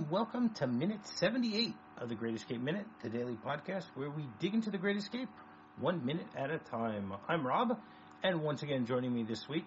[0.00, 4.24] and welcome to minute 78 of the Great Escape Minute, the daily podcast where we
[4.38, 5.28] dig into the Great Escape
[5.78, 7.12] one minute at a time.
[7.28, 7.78] I'm Rob,
[8.22, 9.66] and once again joining me this week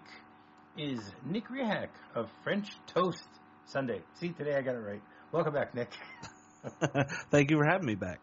[0.76, 3.28] is Nick Rehak of French Toast
[3.66, 4.02] Sunday.
[4.16, 5.04] See, today I got it right.
[5.32, 5.92] Welcome back, Nick.
[7.30, 8.20] Thank you for having me back.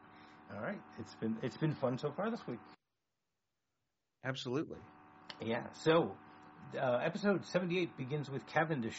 [0.52, 2.58] All right, it's been it's been fun so far this week.
[4.24, 4.78] Absolutely.
[5.40, 5.62] Yeah.
[5.84, 6.16] So,
[6.76, 8.98] uh, episode seventy-eight begins with Cavendish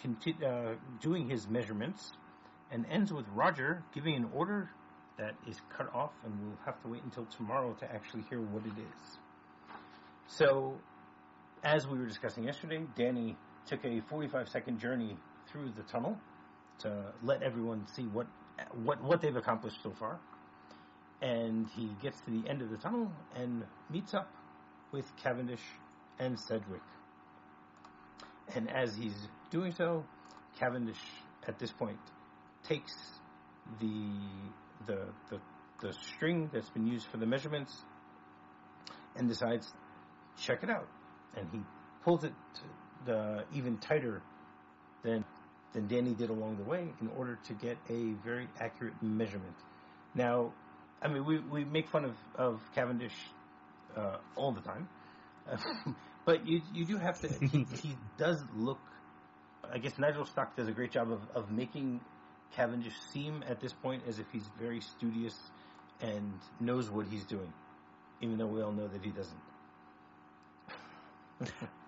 [0.00, 2.12] conti- uh, doing his measurements,
[2.72, 4.70] and ends with Roger giving an order
[5.18, 8.64] that is cut off, and we'll have to wait until tomorrow to actually hear what
[8.64, 9.18] it is.
[10.26, 10.78] So,
[11.62, 15.16] as we were discussing yesterday, Danny took a forty-five second journey
[15.50, 16.18] through the tunnel
[16.80, 18.26] to let everyone see what
[18.82, 20.18] what what they've accomplished so far.
[21.20, 24.28] And he gets to the end of the tunnel and meets up
[24.90, 25.62] with Cavendish
[26.18, 26.82] and Sedgwick.
[28.56, 29.14] And as he's
[29.50, 30.04] doing so,
[30.58, 30.98] Cavendish
[31.46, 31.98] at this point
[32.68, 32.92] takes
[33.80, 34.10] the
[34.86, 35.40] the the,
[35.80, 37.72] the string that's been used for the measurements
[39.16, 39.66] and decides
[40.40, 40.88] check it out.
[41.36, 41.60] And he
[42.04, 42.32] pulls it
[43.06, 44.22] the even tighter
[45.04, 45.24] than
[45.72, 49.54] than Danny did along the way in order to get a very accurate measurement.
[50.14, 50.52] Now,
[51.00, 53.14] I mean, we, we make fun of, of Cavendish
[53.96, 54.88] uh, all the time,
[56.26, 57.28] but you you do have to.
[57.28, 58.78] He, he does look.
[59.72, 62.00] I guess Nigel Stock does a great job of, of making
[62.54, 65.34] Cavendish seem at this point as if he's very studious
[66.00, 67.52] and knows what he's doing,
[68.20, 69.40] even though we all know that he doesn't.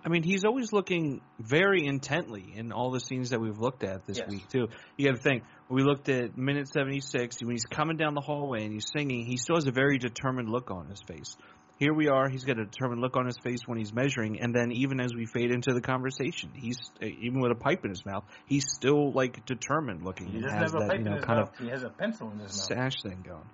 [0.04, 4.04] I mean, he's always looking very intently in all the scenes that we've looked at
[4.04, 4.28] this Yes.
[4.28, 4.68] week too.
[4.96, 8.20] You got to think we looked at minute seventy six when he's coming down the
[8.20, 9.24] hallway and he's singing.
[9.24, 11.36] He still has a very determined look on his face.
[11.78, 12.28] Here we are.
[12.28, 15.12] He's got a determined look on his face when he's measuring, and then even as
[15.12, 19.12] we fade into the conversation, he's even with a pipe in his mouth, he's still
[19.12, 20.28] like determined looking.
[20.28, 21.50] He has have a that pipe you in know his kind mouth.
[21.58, 22.78] He has a pencil in his mouth.
[22.78, 23.48] sash thing going.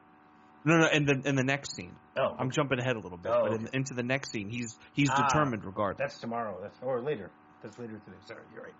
[0.67, 1.97] No, no, in the in the next scene.
[2.19, 4.77] Oh, I'm jumping ahead a little bit, Oh, but in, into the next scene, he's
[4.93, 5.99] he's Ah, determined regardless.
[5.99, 6.59] That's tomorrow.
[6.61, 7.31] That's or later.
[7.62, 8.19] That's later today.
[8.27, 8.75] Sorry, you're right.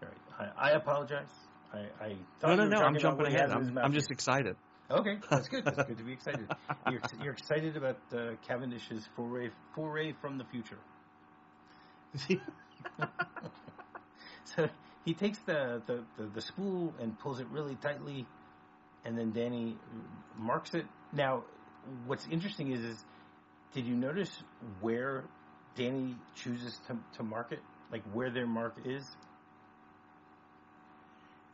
[0.00, 0.50] You're right.
[0.56, 1.26] I, I apologize.
[1.72, 2.80] I, I thought No, no, you were no.
[2.82, 3.50] I'm jumping ahead.
[3.50, 4.54] I'm, I'm just excited.
[4.90, 5.18] Okay.
[5.30, 5.64] That's good.
[5.64, 6.48] That's good to be excited.
[6.90, 10.78] You're, you're excited about uh, Cavendish's foray foray from the future.
[14.44, 14.68] so
[15.04, 18.26] he takes the, the, the, the spool and pulls it really tightly,
[19.04, 19.76] and then Danny
[20.38, 20.86] marks it.
[21.12, 21.44] Now,
[22.06, 23.04] what's interesting is, is
[23.74, 24.30] did you notice
[24.80, 25.24] where
[25.76, 27.60] Danny chooses to, to mark it?
[27.92, 29.04] Like where their mark is?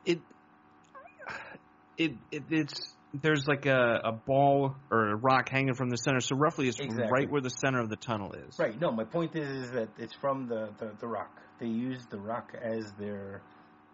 [0.05, 0.21] it,
[1.97, 6.20] it, it it's there's like a, a ball or a rock hanging from the center,
[6.20, 7.08] so roughly it's Exactly.
[7.10, 8.58] right where the center of the tunnel is.
[8.58, 8.78] Right.
[8.80, 11.41] No, my point is, is that it's from the, the, the rock.
[11.60, 13.42] They use the rock as their,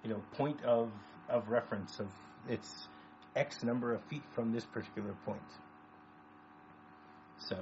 [0.02, 0.90] you know, point of
[1.28, 2.08] of reference of
[2.48, 2.88] it's
[3.36, 5.40] X number of feet from this particular point.
[7.38, 7.56] So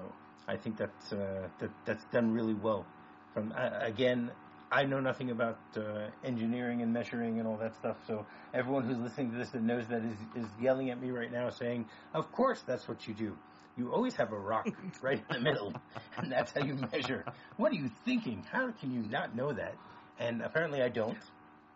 [0.46, 2.86] I think that's uh, that that's done really well.
[3.34, 4.30] From uh, again,
[4.70, 7.96] I know nothing about uh, engineering and measuring and all that stuff.
[8.06, 11.32] So everyone who's listening to this that knows that is is yelling at me right
[11.32, 13.36] now, saying, "Of course, that's what you do."
[13.78, 14.68] You always have a rock
[15.02, 15.72] right in the middle,
[16.16, 17.24] and that's how you measure.
[17.56, 18.44] What are you thinking?
[18.50, 19.74] How can you not know that?
[20.18, 21.18] And apparently, I don't.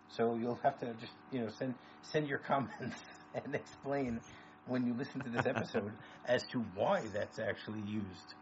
[0.08, 2.96] So you'll have to just you know send send your comments
[3.34, 4.20] and explain
[4.66, 5.92] when you listen to this episode
[6.26, 8.34] as to why that's actually used,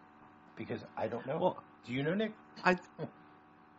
[0.56, 1.38] because I don't know.
[1.38, 2.32] Well, Do you know, Nick?
[2.65, 2.77] I,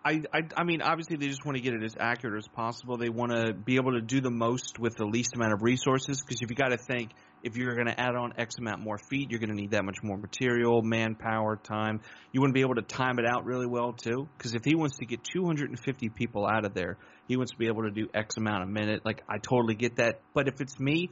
[0.03, 2.97] I, I, I mean, obviously they just want to get it as accurate as possible.
[2.97, 6.22] They want to be able to do the most with the least amount of resources.
[6.22, 7.12] Because if you got to think,
[7.44, 9.85] if you're going to add on X amount more feet, you're going to need that
[9.85, 12.01] much more material, manpower, time.
[12.31, 14.28] You want to be able to time it out really well too.
[14.38, 16.97] Because if he wants to get 250 people out of there,
[17.28, 19.06] he wants to be able to do X amount a minute.
[19.06, 20.22] Like I totally get that.
[20.34, 21.11] But if it's me,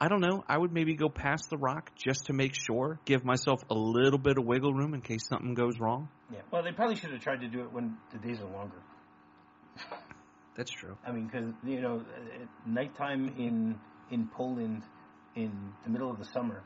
[0.00, 0.44] I don't know.
[0.48, 4.18] I would maybe go past the rock just to make sure, give myself a little
[4.18, 6.08] bit of wiggle room in case something goes wrong.
[6.32, 6.40] Yeah.
[6.50, 8.76] Well, they probably should have tried to do it when the days are longer.
[10.56, 10.96] That's true.
[11.06, 12.04] I mean, because you know,
[12.40, 13.78] at nighttime in
[14.10, 14.82] in Poland
[15.34, 16.62] in the middle of the summer,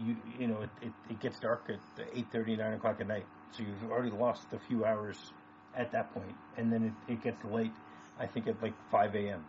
[0.00, 1.80] you you know, it, it, it gets dark at
[2.14, 3.26] eight thirty, nine o'clock at night.
[3.52, 5.16] So you've already lost a few hours
[5.76, 7.72] at that point, and then it, it gets late.
[8.18, 9.44] I think at like five a.m.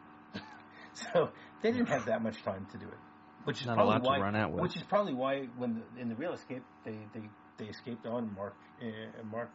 [1.14, 1.30] so
[1.62, 2.98] they didn't have that much time to do it,
[3.44, 4.20] which is Not a probably lot to why.
[4.20, 4.62] run out with.
[4.62, 7.22] Which is probably why when the, in the real escape they they,
[7.58, 9.50] they escaped on March uh, March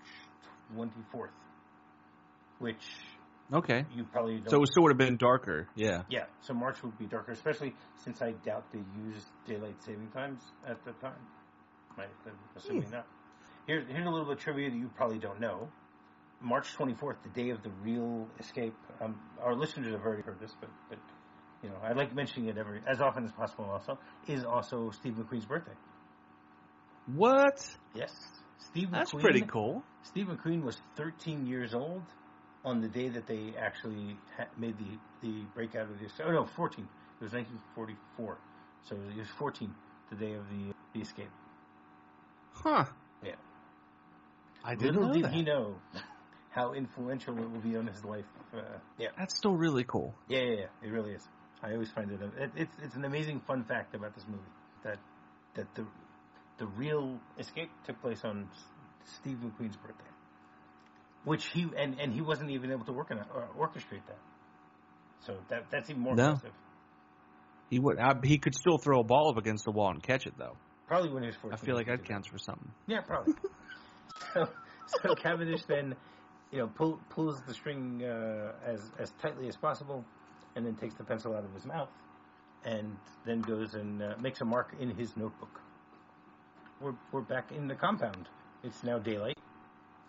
[0.74, 1.30] twenty fourth,
[2.58, 2.84] which
[3.52, 3.84] Okay.
[3.94, 4.48] you probably don't.
[4.50, 5.68] So it still would have been darker.
[5.74, 6.02] Yeah.
[6.08, 10.40] Yeah, so March would be darker, especially since I doubt they used daylight saving times
[10.66, 11.20] at the time.
[11.98, 13.06] Right, I'm assuming not.
[13.66, 15.68] Here's, here's a little bit of trivia that you probably don't know.
[16.40, 18.74] March 24th, the day of the real escape.
[19.00, 20.98] Um, our listeners have already heard this, but but
[21.62, 23.66] you know, I like mentioning it every as often as possible.
[23.70, 25.72] Also, is also Steve McQueen's birthday.
[27.14, 27.64] What?
[27.94, 28.12] Yes,
[28.58, 28.88] Steve.
[28.88, 29.82] McQueen, That's pretty cool.
[30.02, 32.02] Steve McQueen was 13 years old
[32.64, 36.12] on the day that they actually ha- made the the breakout of this.
[36.24, 36.84] Oh no, 14.
[37.20, 38.38] It was 1944.
[38.88, 39.72] So he was 14
[40.10, 41.30] the day of the the escape.
[42.52, 42.84] Huh.
[43.24, 43.32] Yeah.
[44.64, 45.32] I didn't Little know did that.
[45.32, 45.76] he know
[46.50, 48.26] how influential it will be on his life.
[48.54, 48.60] Uh,
[48.98, 49.08] yeah.
[49.18, 50.14] That's still really cool.
[50.28, 51.26] Yeah, yeah, yeah, it really is.
[51.62, 54.42] I always find it, it it's it's an amazing fun fact about this movie
[54.84, 54.98] that
[55.54, 55.86] that the
[56.58, 58.48] the real escape took place on
[59.04, 60.10] Steve McQueen's birthday,
[61.24, 64.18] which he and and he wasn't even able to work on or orchestrate that.
[65.26, 66.30] So that that's even more No.
[66.30, 66.54] impressive.
[67.70, 67.98] He would.
[67.98, 70.56] I, he could still throw a ball up against the wall and catch it, though.
[70.88, 72.70] Probably when he was I feel like that counts for something.
[72.86, 73.34] Yeah, probably.
[74.34, 74.48] so,
[75.02, 75.94] so Cavendish then,
[76.50, 80.04] you know, pull, pulls the string uh, as as tightly as possible,
[80.56, 81.88] and then takes the pencil out of his mouth,
[82.64, 85.60] and then goes and uh, makes a mark in his notebook.
[86.80, 88.28] We're we're back in the compound.
[88.64, 89.38] It's now daylight,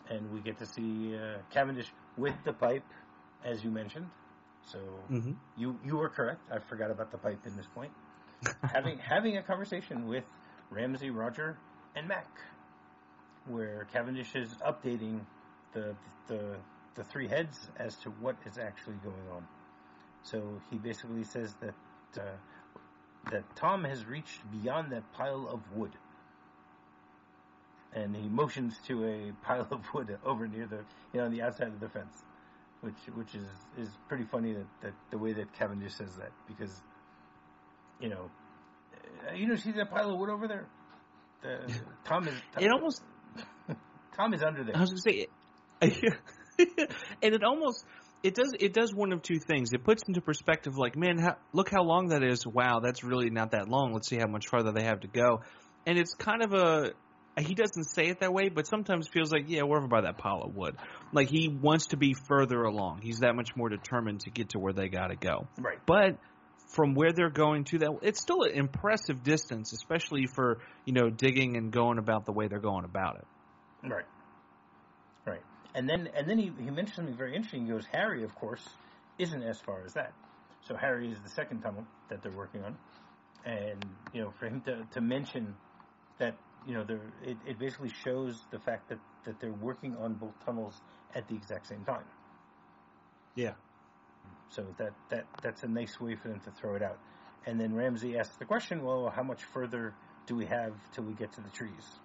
[0.10, 2.86] and we get to see uh, Cavendish with the pipe,
[3.44, 4.10] as you mentioned.
[4.66, 4.80] So
[5.12, 5.34] Mm-hmm.
[5.58, 6.42] you you were correct.
[6.52, 7.92] I forgot about the pipe in this point.
[8.64, 10.24] having having a conversation with
[10.70, 11.58] Ramsey, Roger,
[11.96, 12.28] and Mac,
[13.48, 15.20] where Cavendish is updating
[15.74, 15.96] the
[16.28, 16.58] the
[16.96, 19.46] the three heads as to what is actually going on.
[20.24, 21.76] So he basically says that
[22.22, 22.32] uh,
[23.32, 25.92] that Tom has reached beyond that pile of wood,
[27.94, 30.84] and he motions to a pile of wood over near the
[31.14, 32.24] you know on the outside of the fence,
[32.82, 33.46] which which is
[33.78, 36.82] is pretty funny that, that the way that Cavendish says that because
[38.00, 38.30] you know
[39.30, 40.66] uh, you know see that pile of wood over there.
[41.42, 41.74] The,
[42.06, 43.02] Tom is It almost.
[44.16, 44.76] Tom is under there.
[44.78, 45.28] I was gonna say,
[45.82, 47.86] and it almost.
[48.24, 48.54] It does.
[48.58, 49.74] It does one of two things.
[49.74, 52.48] It puts into perspective, like, man, how, look how long that is.
[52.48, 53.94] Wow, that's really not that long.
[53.94, 55.42] Let's see how much farther they have to go.
[55.86, 56.94] And it's kind of a.
[57.38, 60.20] He doesn't say it that way, but sometimes feels like, yeah, we're over by that
[60.20, 60.76] pile of wood.
[61.12, 63.02] Like he wants to be further along.
[63.02, 65.48] He's that much more determined to get to where they got to go.
[65.60, 65.80] Right.
[65.86, 66.18] but
[66.74, 71.10] from where they're going to that it's still an impressive distance especially for you know
[71.10, 73.26] digging and going about the way they're going about it
[73.88, 74.06] Right.
[75.76, 77.66] And then and then he, he mentioned something very interesting.
[77.66, 78.64] He goes, Harry, of course,
[79.18, 80.14] isn't as far as that.
[80.68, 82.78] So Harry is the second tunnel that they're working on.
[83.46, 85.56] And, you know, for him to, to mention
[86.20, 86.36] that,
[86.68, 86.86] you know,
[87.24, 90.82] it, it basically shows the fact that, that they're working on both tunnels
[91.16, 92.06] at the exact same time.
[93.36, 93.54] yeah
[94.50, 97.00] So that, that that's a nice way for them to throw it out.
[97.46, 99.94] And then Ramsey asks the question, well, how much further
[100.28, 102.00] do we have till we get to the trees?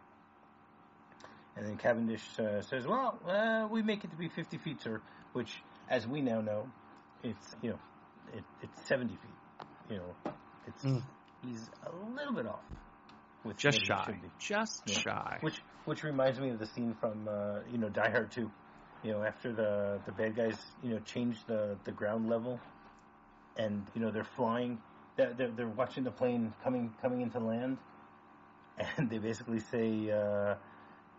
[1.59, 5.01] And then Cavendish uh, says, well, uh, we make it to be 50 feet, sir,
[5.33, 6.69] which, as we now know,
[7.25, 7.79] it's, you know,
[8.33, 9.67] it, it's 70 feet.
[9.91, 10.33] You know,
[10.69, 11.03] it's, Mm.
[11.45, 12.63] he's a little bit off.
[13.45, 14.99] With just shy just Yeah.
[14.99, 18.51] shy Which which reminds me of the scene from uh, you know Die Hard 2.
[19.05, 22.61] You know, after the the bad guys you know change the the ground level,
[23.57, 24.79] and you know they're flying.
[25.17, 27.79] They're they're, they're watching the plane coming coming into land,
[28.97, 30.57] and they basically say, uh,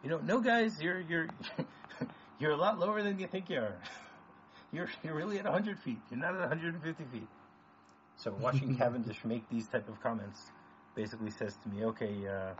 [0.04, 1.28] you know, no guys, you're you're
[2.40, 3.76] you're a lot lower than you think you are.
[4.72, 5.98] You're you're really at 100 feet.
[6.12, 7.28] You're not at 150 feet.
[8.18, 10.52] So watching Cavendish make these type of comments
[10.94, 12.54] basically says to me, okay, uh,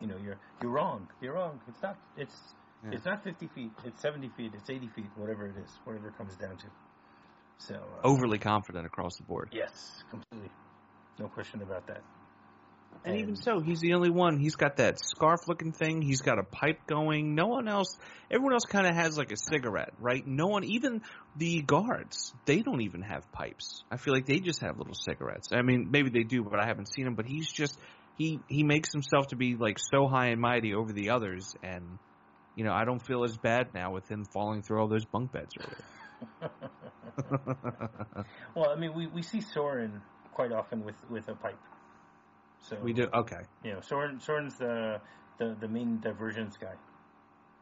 [0.00, 1.06] you know, you're you're wrong.
[1.20, 1.60] You're wrong.
[1.68, 1.96] It's not.
[2.16, 2.34] It's
[2.84, 2.94] Yeah.
[2.94, 3.70] it's not 50 feet.
[3.84, 4.54] It's 70 feet.
[4.54, 5.10] It's 80 feet.
[5.14, 6.66] Whatever it is, whatever it comes down to.
[7.58, 10.50] So uh, overly confident across the board yes, completely,
[11.20, 12.02] no question about that.
[13.04, 14.38] And even so he's the only one.
[14.38, 16.02] He's got that scarf looking thing.
[16.02, 17.34] He's got a pipe going.
[17.34, 17.96] No one else
[18.30, 20.26] everyone else kind of has like a cigarette right?
[20.26, 21.02] No one even
[21.36, 23.84] the guards they don't even have pipes.
[23.90, 25.48] I feel like they just have little cigarettes.
[25.52, 27.78] I mean maybe they do but i haven't seen them but he's just
[28.16, 31.98] he he makes himself to be like so high and mighty over the others and
[32.54, 35.32] you know i don't feel as bad now with him falling through all those bunk
[35.32, 36.50] beds earlier.
[38.54, 41.58] Well, I mean, we, we see Soren quite often with, with a pipe.
[42.62, 45.00] So we do okay You know, Soren Soren's the
[45.38, 46.74] the, the main divergence guy,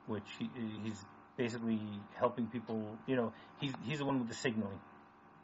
[0.07, 0.51] which he,
[0.83, 1.05] he's
[1.37, 1.81] basically
[2.15, 2.99] helping people.
[3.07, 4.81] You know, he's he's the one with the signaling.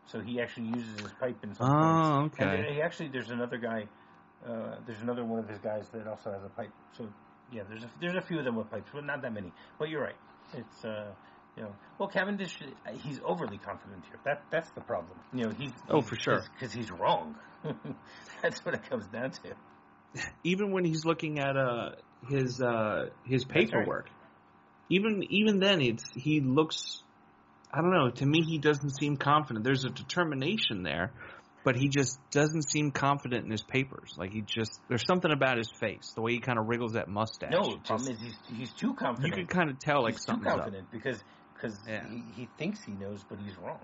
[0.06, 2.40] So he actually uses his pipe in some Oh, points.
[2.40, 2.62] And okay.
[2.62, 3.88] there- he actually, there's another guy.
[4.46, 6.70] Uh, there's another one of his guys that also has a pipe.
[6.96, 7.08] So
[7.50, 9.52] yeah, there's a, there's a few of them with pipes, but not that many.
[9.78, 10.16] But you're right.
[10.54, 11.12] It's uh,
[11.56, 12.58] you know, well, Cavendish,
[13.02, 14.18] he's overly confident here.
[14.24, 15.18] That that's the problem.
[15.32, 16.42] You know, he's Oh, for sure.
[16.54, 17.34] because he's wrong.
[18.42, 19.54] that's what it comes down to.
[20.44, 21.90] even when he's looking at uh
[22.28, 23.68] his uh his right.
[23.68, 24.08] paperwork
[24.88, 27.02] even even then it's he looks
[27.72, 28.10] I don't know.
[28.10, 29.64] To me, he doesn't seem confident.
[29.64, 31.12] There's a determination there,
[31.64, 34.14] but he just doesn't seem confident in his papers.
[34.16, 37.08] Like he just there's something about his face, the way he kind of wriggles that
[37.08, 37.50] mustache.
[37.52, 39.36] No, the Just- is he's he's too confident.
[39.36, 40.90] you can kind of tell like he's too something's up.
[40.90, 41.22] because
[41.56, 42.06] because Yeah.
[42.08, 43.80] he, he thinks he knows, but he's wrong.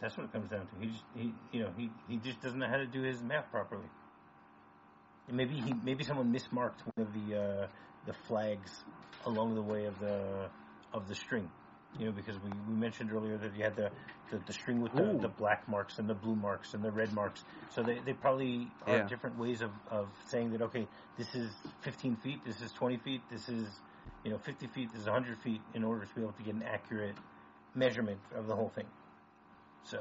[0.00, 0.74] That's what it comes down to.
[0.80, 3.50] He just he you know he, he just doesn't know how to do his math
[3.50, 3.88] properly.
[5.26, 7.66] And maybe he maybe someone mismarked one of the uh,
[8.06, 8.84] the flags
[9.26, 10.48] along the way of the
[10.92, 11.50] of the string.
[11.98, 13.90] You know, because we, we mentioned earlier that you had the,
[14.30, 17.12] the, the string with the, the black marks and the blue marks and the red
[17.14, 17.44] marks.
[17.70, 19.06] So they, they probably are Yeah.
[19.08, 23.22] different ways of, of saying that, okay, this is 15 feet, this is 20 feet,
[23.30, 23.66] this is,
[24.24, 26.54] you know, 50 feet, this is 100 feet in order to be able to get
[26.54, 27.16] an accurate
[27.74, 28.86] measurement of the whole thing.
[29.84, 29.98] So,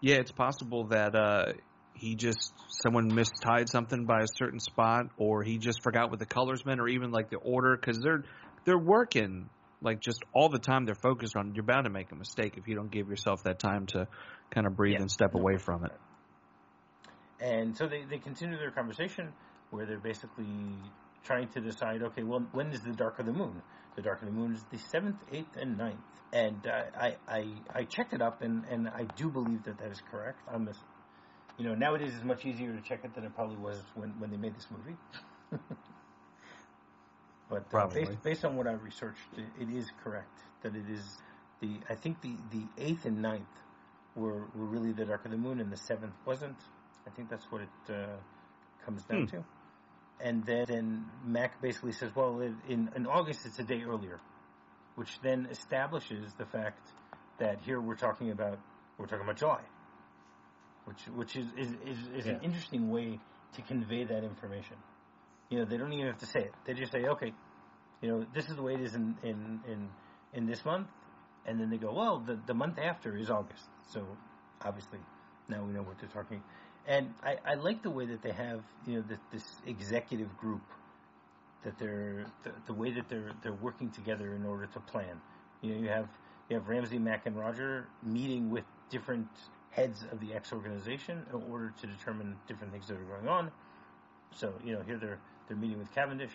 [0.00, 1.52] Yeah, it's possible that uh,
[1.94, 2.52] he just
[2.82, 6.80] someone mistied something by a certain spot, or he just forgot what the colors meant,
[6.80, 8.24] or even like the order, because they're
[8.64, 9.50] they're working
[9.80, 10.84] like just all the time.
[10.84, 11.54] They're focused on.
[11.54, 14.06] You're bound to make a mistake if you don't give yourself that time to
[14.54, 15.00] kind of breathe Yeah.
[15.00, 15.92] and step No away from it.
[17.40, 19.32] And so they, they continue their conversation
[19.70, 20.46] where they're basically
[21.24, 23.62] trying to decide, okay, well, when is the dark of the moon?
[23.96, 26.00] The dark of the moon is the seventh, eighth, and ninth.
[26.32, 29.90] And uh, I, I I checked it up, and, and I do believe that that
[29.92, 30.38] is correct.
[30.50, 30.72] I'm, a,
[31.58, 34.30] you know, nowadays it's much easier to check it than it probably was when, when
[34.30, 34.96] they made this movie.
[37.50, 41.18] but uh, based, based on what I researched, it, it is correct that it is
[41.60, 43.44] the I think the, the eighth and ninth
[44.16, 46.56] were, were really the dark of the moon, and the seventh wasn't.
[47.06, 48.16] I think that's what it uh,
[48.84, 49.36] comes down Hmm.
[49.36, 49.44] to.
[50.22, 54.20] And then, Mac basically says, well, in, in, August it's a day earlier,
[54.94, 56.86] which then establishes the fact
[57.38, 58.60] that here we're talking about
[58.98, 59.62] we're talking about July,
[60.84, 63.18] which which is is, is, is an interesting way
[63.54, 64.76] to convey that information.
[65.50, 67.32] You know, they don't even have to say it; they just say, okay,
[68.00, 69.88] you know, this is the way it is in in in,
[70.34, 70.86] in this month,
[71.46, 74.06] and then they go, well, the the month after is August, so
[74.64, 75.00] obviously
[75.48, 76.42] now we know what they're talking.
[76.86, 80.62] And I, I like the way that they have, you know, this, this executive group
[81.64, 85.20] that they're the, the way that they're they're working together in order to plan.
[85.60, 86.08] You know, you have
[86.48, 89.28] you have Ramsey, Mac, and Roger meeting with different
[89.70, 93.50] heads of the X organization in order to determine different things that are going on.
[94.34, 96.32] So you know, here they're they're meeting with Cavendish.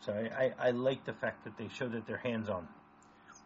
[0.00, 2.68] So I, I, I like the fact that they show that they're hands on.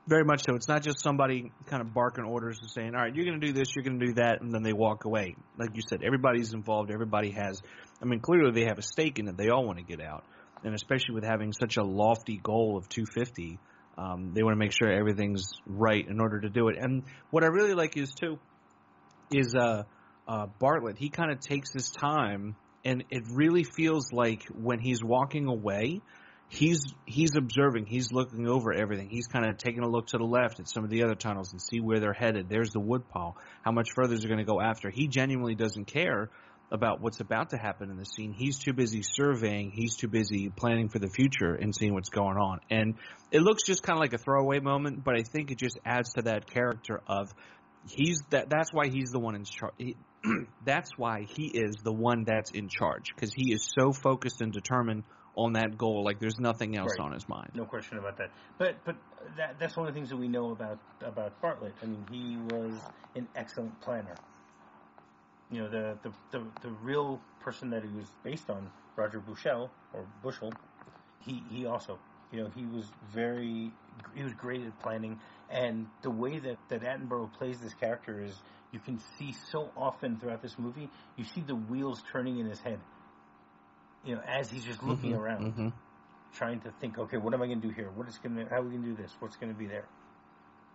[0.08, 0.54] Very much so.
[0.54, 3.46] It's not just somebody kind of barking orders and saying, "All right, you're going to
[3.46, 5.34] do this, you're going to do that," and then they walk away.
[5.58, 6.92] Like you said, everybody's involved.
[6.92, 7.60] Everybody has.
[8.00, 9.36] I mean, clearly they have a stake in it.
[9.36, 10.22] They all want to get out,
[10.62, 13.58] and especially with having such a lofty goal of 250,
[13.98, 16.76] um, they want to make sure everything's right in order to do it.
[16.78, 18.38] And what I really like is too
[19.32, 19.82] is uh,
[20.28, 20.98] uh, Bartlett.
[20.98, 26.00] He kind of takes his time, and it really feels like when he's walking away
[26.48, 29.08] he's he's observing, he's looking over everything.
[29.08, 31.52] He's kind of taking a look to the left at some of the other tunnels
[31.52, 32.48] and see where they're headed.
[32.48, 33.36] There's the wood pile.
[33.62, 34.90] How much further is it going to go after?
[34.90, 36.30] He genuinely doesn't care
[36.70, 38.32] about what's about to happen in the scene.
[38.32, 39.70] He's too busy surveying.
[39.70, 42.60] He's too busy planning for the future and seeing what's going on.
[42.70, 42.94] And
[43.30, 46.14] it looks just kind of like a throwaway moment, but I think it just adds
[46.14, 47.32] to that character of
[47.88, 48.50] he's that.
[48.50, 49.94] That's why he's the one in charge.
[50.64, 54.52] that's why he is the one that's in charge because he is so focused and
[54.52, 55.04] determined
[55.36, 56.02] on that goal.
[56.04, 57.00] Like there's nothing else Right.
[57.00, 57.50] on his mind.
[57.54, 58.30] No question about that.
[58.58, 58.96] But but
[59.36, 61.74] that that's one of the things that we know about about Bartlett.
[61.82, 62.74] I mean, he was
[63.14, 64.18] an excellent planner.
[65.50, 69.70] You know, the the the, the real person that he was based on, Roger Bushell
[69.94, 70.54] or Bushell,
[71.20, 71.98] he he also,
[72.32, 73.70] you know, he was very
[74.14, 75.20] he was great at planning.
[75.50, 78.34] And the way that that Attenborough plays this character is,
[78.72, 82.60] you can see so often throughout this movie, you see the wheels turning in his
[82.60, 82.80] head.
[84.06, 85.72] You know, as he's just looking Mhm, around mhm.
[86.32, 87.90] trying to think, okay, what am I going to do here?
[87.90, 89.12] What is going to, how are we going to do this?
[89.18, 89.86] What's going to be there?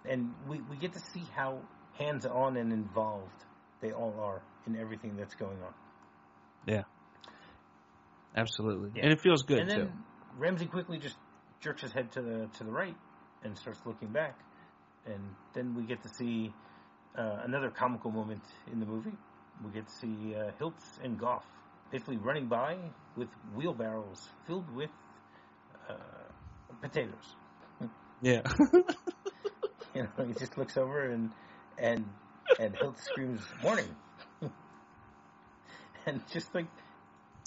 [0.05, 1.59] And we, we get to see how
[1.97, 3.45] hands on and involved
[3.81, 5.73] they all are in everything that's going on.
[6.65, 6.83] Yeah.
[8.35, 9.03] Absolutely, Yeah.
[9.03, 9.89] and it feels good and then too.
[10.37, 11.17] Ramsey quickly just
[11.59, 12.95] jerks his head to the to the right
[13.43, 14.39] and starts looking back,
[15.05, 16.53] and then we get to see
[17.17, 19.17] uh, another comical moment in the movie.
[19.65, 21.43] We get to see uh, Hilts and Goff
[21.91, 22.77] basically running by
[23.15, 24.89] with wheelbarrows filled with
[25.89, 25.95] uh,
[26.81, 27.35] potatoes.
[28.21, 28.41] Yeah,
[29.93, 31.31] You know, he just looks over and
[31.77, 32.05] and
[32.59, 33.93] and Hilt screams "Morning,"
[36.05, 36.67] and just like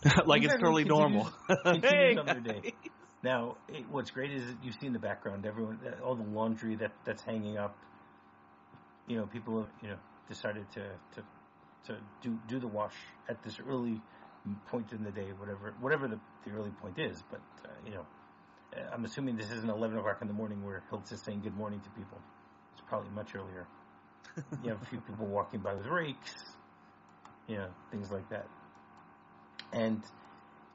[0.27, 1.31] like it's totally normal.
[1.65, 2.75] hey, on their day.
[3.23, 6.23] now, it, what's great is that you see in the background everyone, uh, all the
[6.23, 7.77] laundry that that's hanging up.
[9.07, 9.99] You know, people have you know
[10.29, 10.83] decided to
[11.15, 11.23] to
[11.87, 12.95] to do do the wash
[13.29, 14.03] at this early
[14.67, 17.23] point in the day, whatever whatever the, the early point is.
[17.31, 18.07] But uh, you know,
[18.77, 21.57] uh, I'm assuming this isn't 11 o'clock in the morning where Hilts is saying good
[21.57, 22.19] morning to people.
[22.73, 23.67] It's probably much earlier.
[24.63, 26.35] you have a few people walking by with rakes,
[27.47, 28.47] you know, things like that.
[29.73, 30.03] And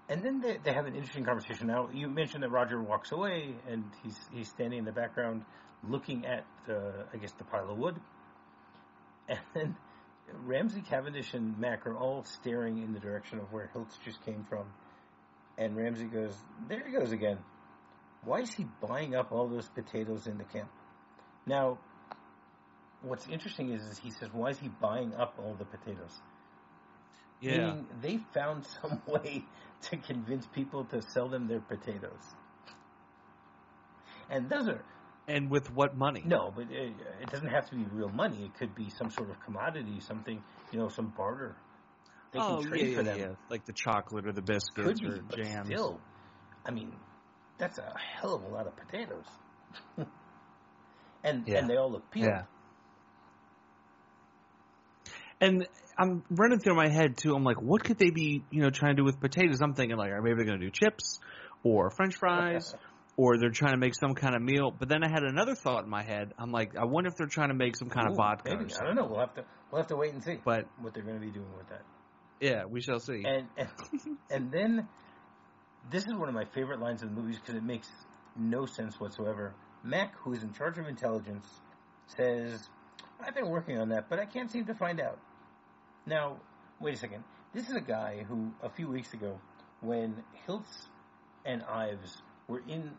[0.09, 1.67] and then they, they have an interesting conversation.
[1.67, 5.45] Now you mentioned that Roger walks away and he's he's standing in the background
[5.87, 7.95] looking at the I guess the pile of wood.
[9.29, 9.75] And then
[10.45, 14.45] Ramsey Cavendish and Mac are all staring in the direction of where Hilts just came
[14.49, 14.65] from.
[15.57, 16.35] And Ramsey goes,
[16.67, 17.37] There he goes again.
[18.23, 20.69] Why is he buying up all those potatoes in the camp?
[21.45, 21.79] Now,
[23.01, 26.19] what's interesting is, is he says, Why is he buying up all the potatoes?
[27.41, 27.57] Yeah.
[27.57, 29.45] Meaning they found some way
[29.89, 32.35] to convince people to sell them their potatoes.
[34.29, 34.83] And those are
[35.29, 36.23] And with what money?
[36.25, 38.45] no, but it, it doesn't have to be real money.
[38.45, 41.55] It could be some sort of commodity, something you know, some barter.
[42.31, 43.19] They oh, can trade yeah, for them.
[43.19, 43.27] yeah.
[43.49, 45.67] Like the chocolate or the biscuits Could be, or but jams.
[45.67, 45.99] still,
[46.65, 46.93] I mean,
[47.57, 49.25] that's a hell of a lot of potatoes.
[51.23, 51.57] and Yeah.
[51.57, 52.29] and they all look peeled.
[52.29, 52.43] Yeah.
[55.41, 55.67] And
[55.97, 57.33] I'm running through my head too.
[57.33, 59.61] I'm like, what could they be, you know, trying to do with potatoes?
[59.61, 61.19] I'm thinking like, are maybe they're going to do chips
[61.63, 62.73] or French fries,
[63.19, 64.71] or they're trying to make some kind of meal.
[64.71, 66.33] But then I had another thought in my head.
[66.37, 68.55] I'm like, I wonder if they're trying to make some kind of vodka.
[68.55, 69.07] Maybe I don't know.
[69.07, 71.29] We'll have to we'll have to wait and see But what they're going to be
[71.31, 71.81] doing with that.
[72.39, 73.25] yeah, we shall see.
[73.25, 74.87] And and, and then
[75.91, 77.89] this is one of my favorite lines in the movies because it makes
[78.37, 79.53] no sense whatsoever.
[79.83, 81.45] Mac, who is in charge of intelligence,
[82.15, 82.69] says,
[83.19, 85.19] "I've been working on that, but I can't seem to find out."
[86.05, 86.37] Now,
[86.79, 87.25] wait a second.
[87.53, 89.39] This is a guy who, a few weeks ago,
[89.81, 90.87] when Hilts
[91.45, 92.91] and Ives were in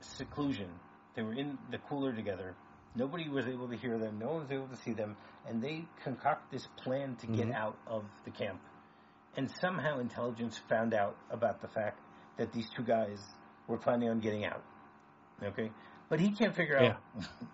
[0.00, 0.68] seclusion,
[1.14, 2.54] they were in the cooler together.
[2.94, 4.18] Nobody was able to hear them.
[4.18, 7.54] No one was able to see them, and they concoct this plan to get Mhm.
[7.54, 8.60] out of the camp.
[9.36, 12.00] And somehow, intelligence found out about the fact
[12.38, 13.22] that these two guys
[13.66, 14.62] were planning on getting out.
[15.42, 15.70] Okay,
[16.08, 17.02] but he can't figure out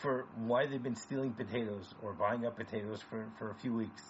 [0.00, 4.02] for why they've been stealing potatoes or buying up potatoes for, for a few weeks.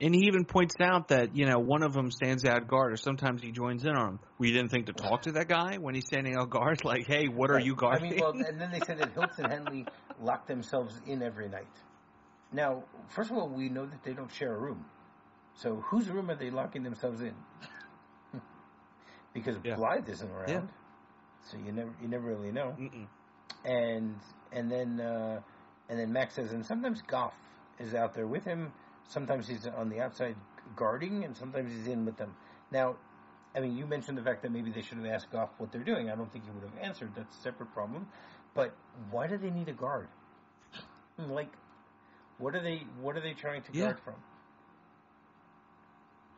[0.00, 2.96] And he even points out that you know one of them stands out guard, or
[2.96, 4.20] sometimes he joins in on them.
[4.38, 6.80] We didn't think to talk to that guy when he's standing out guard.
[6.84, 8.06] Like, hey, what are you guarding?
[8.06, 9.86] I mean, well, and then they said that Hilton and Hendley
[10.20, 11.66] lock themselves in every night.
[12.52, 12.84] Now,
[13.14, 14.84] first of all, we know that they don't share a room.
[15.54, 17.34] So whose room are they locking themselves in?
[19.34, 19.76] because Yeah.
[19.76, 20.62] Blythe isn't around, Yeah.
[21.50, 22.74] so you never you never really know.
[22.78, 23.06] Mm-mm.
[23.64, 24.14] and
[24.52, 25.40] and then uh,
[25.88, 27.34] and then Max says, and sometimes Goff
[27.78, 28.72] is out there with him.
[29.10, 30.36] Sometimes he's on the outside
[30.76, 32.34] guarding, and sometimes he's in with them.
[32.70, 32.96] Now,
[33.54, 35.82] I mean, you mentioned the fact that maybe they should have asked Goff what they're
[35.82, 36.08] doing.
[36.10, 37.10] I don't think he would have answered.
[37.16, 38.06] That's a separate problem.
[38.54, 38.72] But
[39.10, 40.08] why do they need a guard?
[41.18, 41.52] Hmm, like,
[42.38, 42.84] what are they?
[43.00, 43.86] What are they trying to Yeah.
[43.86, 44.14] guard from?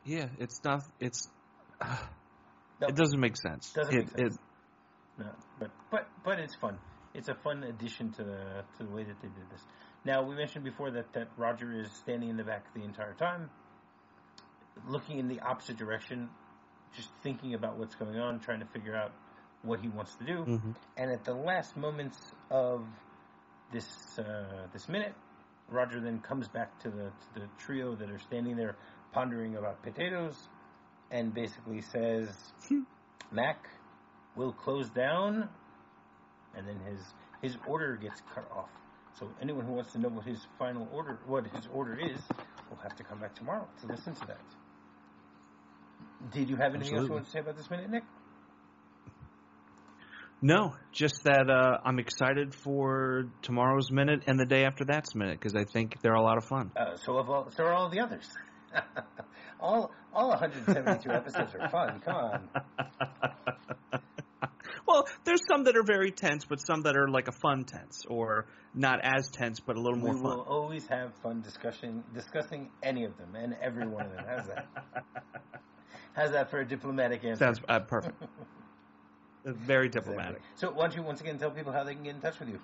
[0.04, 0.82] Yeah, it's not.
[0.98, 1.28] It's
[2.80, 2.88] No.
[2.88, 3.70] it doesn't make sense.
[3.72, 4.34] Doesn't it, make sense.
[4.34, 4.40] It,
[5.18, 5.26] No,
[5.58, 6.78] but but but it's fun.
[7.14, 9.62] It's a fun addition to the to the way that they did this.
[10.04, 13.50] Now we mentioned before that that Roger is standing in the back the entire time,
[14.88, 16.28] looking in the opposite direction,
[16.96, 19.12] just thinking about what's going on, trying to figure out
[19.62, 20.44] what he wants to do.
[20.44, 20.74] Mhm.
[20.96, 22.84] And at the last moments of
[23.70, 25.14] this uh, this minute,
[25.68, 28.76] Roger then comes back to the to the trio that are standing there
[29.12, 30.48] pondering about potatoes,
[31.10, 32.52] and basically says,
[33.30, 33.68] "Mac,
[34.34, 35.48] will close down,"
[36.56, 38.70] and then his his order gets cut off.
[39.18, 42.20] So anyone who wants to know what his final order, what his order is,
[42.70, 44.40] will have to come back tomorrow to listen to that.
[46.32, 48.04] Did you have anything else you want to say about this minute, Nick?
[50.44, 55.38] No, just that uh, I'm excited for tomorrow's minute and the day after that's minute
[55.38, 56.72] because I think they're a lot of fun.
[56.76, 58.28] Uh, so all, so are all the others.
[59.60, 62.00] all all 172 episodes are fun.
[62.00, 62.48] Come on.
[65.24, 68.46] there's some that are very tense, but some that are like a fun tense or
[68.74, 70.22] not as tense, but a little We more fun.
[70.22, 74.24] We will always have fun discussing discussing any of them and every one of them.
[74.28, 74.68] How's that?
[76.14, 77.44] How's that for a diplomatic answer?
[77.44, 78.22] Sounds uh, perfect.
[79.44, 80.12] Very Exactly.
[80.12, 80.42] diplomatic.
[80.54, 82.48] So why don't you once again tell people how they can get in touch with
[82.48, 82.60] you?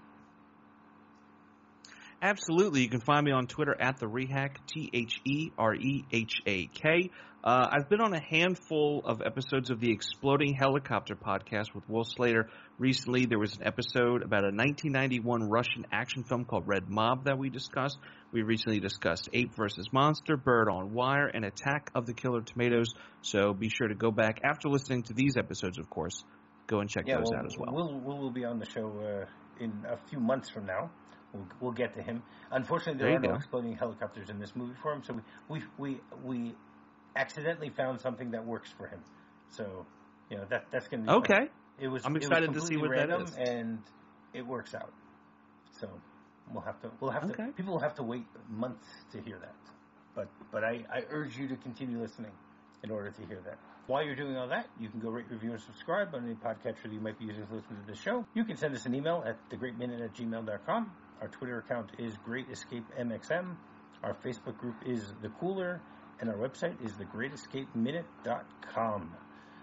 [2.21, 2.83] Absolutely.
[2.83, 6.43] You can find me on Twitter at the Rehak, T H E R E H
[6.47, 7.11] A K.
[7.45, 12.03] Uh, I've been on a handful of episodes of the Exploding Helicopter podcast with Will
[12.03, 12.51] Slater.
[12.77, 17.39] Recently, there was an episode about a 1991 Russian action film called Red Mob that
[17.39, 17.99] we discussed.
[18.33, 22.89] We recently discussed Ape versus Monster, Bird on Wire, and Attack of the Killer Tomatoes.
[23.23, 26.25] So be sure to go back after listening to these episodes, of course.
[26.67, 27.73] Go and check Yeah, those well, out as well.
[27.73, 30.91] Will Will be on the show uh, in a few months from now.
[31.33, 32.23] We'll, we'll get to him.
[32.51, 33.35] Unfortunately, there, There are no go.
[33.37, 35.15] exploding helicopters in this movie for him, so
[35.49, 36.55] we we we, we
[37.17, 39.01] accidentally found something that works for him.
[39.51, 39.87] So
[40.31, 41.19] you know that that's going to be fun.
[41.23, 41.49] Okay.
[41.81, 43.35] It was I'm it was excited to see what that is.
[43.37, 43.79] and
[44.33, 44.93] it works out.
[45.81, 45.89] So
[46.53, 47.47] we'll have to we'll have Okay.
[47.47, 49.55] to people will have to wait months to hear that.
[50.15, 52.33] But but I, I urge you to continue listening
[52.83, 53.59] in order to hear that.
[53.87, 56.83] While you're doing all that, you can go rate, review, and subscribe on any podcatcher
[56.85, 58.25] that you might be using to listen to the show.
[58.35, 60.93] You can send us an email at thegreatminute at gmail.com.
[61.21, 63.55] Our Twitter account is Great Escape MXM.
[64.03, 65.81] Our Facebook group is The Cooler.
[66.21, 69.15] And our website is thegreatescapeminute.com.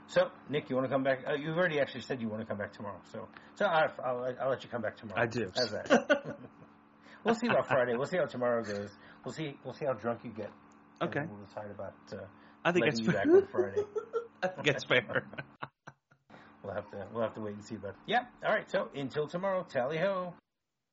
[0.08, 1.24] So, Nick, you want to come back?
[1.28, 3.00] Uh, you've already actually said you want to come back tomorrow.
[3.12, 5.22] So, so I'll, I'll, I'll let you come back tomorrow.
[5.22, 5.52] I do.
[5.56, 5.90] How's that?
[7.24, 7.96] we'll see about Friday.
[7.96, 8.92] We'll see how tomorrow goes.
[9.24, 9.58] We'll see.
[9.64, 10.52] We'll see how drunk you get.
[11.02, 11.24] Okay.
[11.28, 12.18] We'll decide about uh,
[12.64, 13.82] I think it's you back on Friday.
[14.44, 15.26] I think it's fair.
[16.64, 17.06] We'll have to.
[17.14, 18.24] We'll have to wait and see But Yeah.
[18.44, 18.70] All right.
[18.72, 19.64] So until tomorrow.
[19.70, 20.34] Tally ho.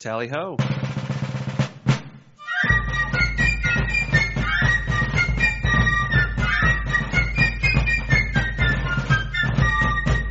[0.02, 0.56] Tally ho.